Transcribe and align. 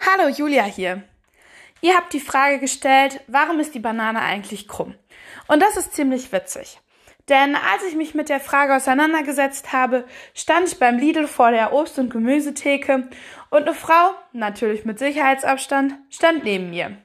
Hallo, 0.00 0.28
Julia 0.34 0.64
hier. 0.64 1.02
Ihr 1.82 1.94
habt 1.94 2.14
die 2.14 2.20
Frage 2.20 2.58
gestellt, 2.58 3.20
warum 3.26 3.60
ist 3.60 3.74
die 3.74 3.80
Banane 3.80 4.22
eigentlich 4.22 4.66
krumm? 4.66 4.94
Und 5.46 5.60
das 5.62 5.76
ist 5.76 5.94
ziemlich 5.94 6.32
witzig. 6.32 6.80
Denn 7.28 7.54
als 7.54 7.84
ich 7.86 7.96
mich 7.96 8.14
mit 8.14 8.30
der 8.30 8.40
Frage 8.40 8.74
auseinandergesetzt 8.74 9.74
habe, 9.74 10.06
stand 10.32 10.68
ich 10.68 10.78
beim 10.78 10.96
Lidl 10.96 11.26
vor 11.26 11.50
der 11.50 11.74
Obst- 11.74 11.98
und 11.98 12.08
Gemüsetheke 12.08 13.10
und 13.50 13.62
eine 13.62 13.74
Frau, 13.74 14.14
natürlich 14.32 14.86
mit 14.86 14.98
Sicherheitsabstand, 14.98 15.96
stand 16.08 16.44
neben 16.44 16.70
mir. 16.70 16.96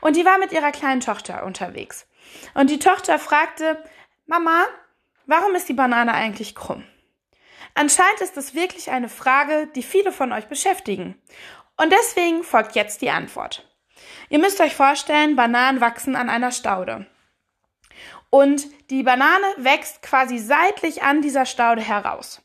Und 0.00 0.16
die 0.16 0.24
war 0.24 0.38
mit 0.38 0.52
ihrer 0.52 0.72
kleinen 0.72 1.00
Tochter 1.00 1.44
unterwegs. 1.44 2.06
Und 2.54 2.70
die 2.70 2.78
Tochter 2.78 3.18
fragte, 3.18 3.82
Mama, 4.26 4.64
warum 5.26 5.54
ist 5.54 5.68
die 5.68 5.74
Banane 5.74 6.14
eigentlich 6.14 6.54
krumm? 6.54 6.84
Anscheinend 7.74 8.20
ist 8.20 8.36
es 8.36 8.54
wirklich 8.54 8.90
eine 8.90 9.08
Frage, 9.08 9.68
die 9.74 9.82
viele 9.82 10.12
von 10.12 10.32
euch 10.32 10.46
beschäftigen. 10.46 11.20
Und 11.76 11.92
deswegen 11.92 12.42
folgt 12.42 12.74
jetzt 12.74 13.00
die 13.02 13.10
Antwort. 13.10 13.66
Ihr 14.28 14.38
müsst 14.38 14.60
euch 14.60 14.74
vorstellen, 14.74 15.36
Bananen 15.36 15.80
wachsen 15.80 16.16
an 16.16 16.28
einer 16.28 16.52
Staude. 16.52 17.06
Und 18.30 18.66
die 18.90 19.02
Banane 19.02 19.46
wächst 19.56 20.02
quasi 20.02 20.38
seitlich 20.38 21.02
an 21.02 21.20
dieser 21.20 21.46
Staude 21.46 21.82
heraus. 21.82 22.42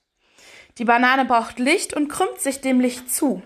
Die 0.77 0.85
Banane 0.85 1.25
braucht 1.25 1.59
Licht 1.59 1.93
und 1.93 2.09
krümmt 2.09 2.39
sich 2.39 2.59
dem 2.61 2.79
Licht 2.79 3.11
zu. 3.11 3.41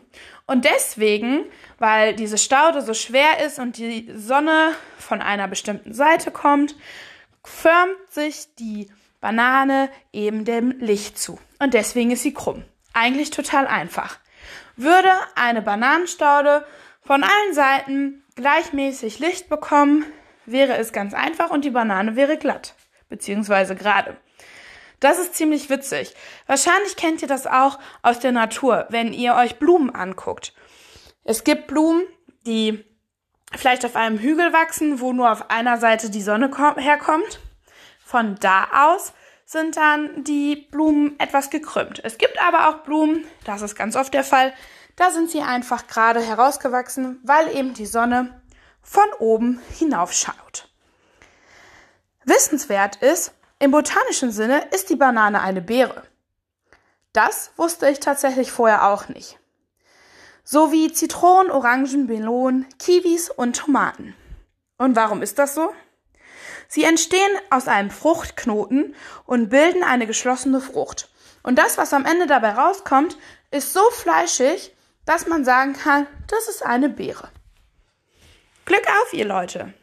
Und 0.50 0.66
deswegen, 0.66 1.46
weil 1.78 2.16
diese 2.16 2.40
Staude 2.40 2.82
so 2.82 2.96
schwer 2.96 3.46
ist 3.46 3.60
und 3.60 3.78
die 3.78 4.12
Sonne 4.16 4.72
von 4.98 5.22
einer 5.22 5.48
bestimmten 5.48 5.94
Seite 5.94 6.32
kommt, 6.32 6.76
förmt 7.44 8.00
sich 8.10 8.56
die 8.58 8.90
Banane 9.22 9.92
eben 10.12 10.46
dem 10.46 10.72
Licht 10.80 11.20
zu. 11.20 11.38
Und 11.60 11.76
deswegen 11.76 12.10
ist 12.10 12.24
sie 12.24 12.34
krumm. 12.34 12.64
Eigentlich 12.94 13.30
total 13.30 13.68
einfach. 13.68 14.18
Würde 14.76 15.12
eine 15.36 15.62
Bananenstaude 15.62 16.66
von 17.04 17.22
allen 17.22 17.54
Seiten 17.54 18.24
gleichmäßig 18.34 19.20
Licht 19.20 19.50
bekommen, 19.50 20.04
wäre 20.48 20.78
es 20.78 20.92
ganz 20.92 21.14
einfach 21.14 21.52
und 21.52 21.64
die 21.64 21.70
Banane 21.70 22.16
wäre 22.16 22.38
glatt, 22.38 22.74
beziehungsweise 23.08 23.76
gerade. 23.76 24.18
Das 25.00 25.18
ist 25.18 25.36
ziemlich 25.36 25.70
witzig. 25.70 26.14
Wahrscheinlich 26.48 26.96
kennt 26.96 27.22
ihr 27.22 27.28
das 27.28 27.48
auch 27.48 27.80
aus 28.02 28.20
der 28.20 28.32
Natur, 28.32 28.86
wenn 28.90 29.14
ihr 29.14 29.36
euch 29.36 29.58
Blumen 29.58 29.94
anguckt. 29.94 30.54
Es 31.24 31.44
gibt 31.44 31.68
Blumen, 31.68 32.04
die 32.46 32.84
vielleicht 33.56 33.86
auf 33.86 33.96
einem 33.96 34.20
Hügel 34.20 34.54
wachsen, 34.54 35.00
wo 35.00 35.14
nur 35.14 35.32
auf 35.32 35.50
einer 35.50 35.78
Seite 35.78 36.10
die 36.10 36.22
Sonne 36.22 36.52
herkommt. 36.78 37.40
Von 38.04 38.36
da 38.40 38.68
aus 38.72 39.14
sind 39.46 39.78
dann 39.78 40.24
die 40.24 40.56
Blumen 40.56 41.20
etwas 41.20 41.50
gekrümmt. 41.50 42.02
Es 42.04 42.18
gibt 42.18 42.42
aber 42.42 42.70
auch 42.70 42.84
Blumen, 42.84 43.26
das 43.46 43.62
ist 43.62 43.76
ganz 43.76 43.96
oft 43.96 44.14
der 44.14 44.24
Fall, 44.24 44.54
da 44.96 45.12
sind 45.12 45.32
sie 45.32 45.42
einfach 45.42 45.88
gerade 45.88 46.22
herausgewachsen, 46.22 47.20
weil 47.24 47.56
eben 47.56 47.74
die 47.74 47.86
Sonne 47.86 48.42
von 48.82 49.06
oben 49.20 49.62
hinaufschaut. 49.78 50.70
Wissenswert 52.26 52.98
ist, 52.98 53.34
im 53.60 53.72
botanischen 53.72 54.32
Sinne 54.32 54.66
ist 54.72 54.90
die 54.90 54.96
Banane 54.96 55.42
eine 55.42 55.62
Beere. 55.62 56.04
Das 57.14 57.52
wusste 57.58 57.90
ich 57.90 58.00
tatsächlich 58.00 58.52
vorher 58.52 58.88
auch 58.88 59.10
nicht. 59.10 59.38
So 60.44 60.72
wie 60.72 60.92
Zitronen, 60.92 61.52
Orangen, 61.52 62.06
Melonen, 62.06 62.66
Kiwis 62.80 63.30
und 63.30 63.58
Tomaten. 63.58 64.16
Und 64.78 64.96
warum 64.96 65.22
ist 65.22 65.38
das 65.38 65.56
so? 65.56 65.74
Sie 66.68 66.84
entstehen 66.84 67.38
aus 67.50 67.68
einem 67.68 67.92
Fruchtknoten 67.92 68.96
und 69.26 69.50
bilden 69.50 69.84
eine 69.84 70.08
geschlossene 70.08 70.62
Frucht. 70.62 71.10
Und 71.44 71.58
das, 71.58 71.78
was 71.78 71.94
am 71.94 72.06
Ende 72.06 72.28
dabei 72.28 72.52
rauskommt, 72.52 73.18
ist 73.52 73.74
so 73.74 73.82
fleischig, 73.92 74.76
dass 75.06 75.28
man 75.28 75.44
sagen 75.44 75.74
kann, 75.74 76.08
das 76.28 76.48
ist 76.48 76.64
eine 76.64 76.90
Beere. 76.90 77.30
Glück 78.66 78.86
auf, 79.02 79.14
ihr 79.14 79.26
Leute! 79.26 79.74